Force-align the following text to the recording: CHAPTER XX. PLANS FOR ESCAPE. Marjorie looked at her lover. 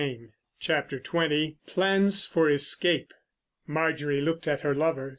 CHAPTER 0.59 0.97
XX. 0.99 1.57
PLANS 1.67 2.25
FOR 2.25 2.49
ESCAPE. 2.49 3.13
Marjorie 3.67 4.19
looked 4.19 4.47
at 4.47 4.61
her 4.61 4.73
lover. 4.73 5.09